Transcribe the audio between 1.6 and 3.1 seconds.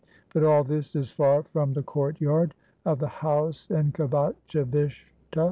the courtyard of the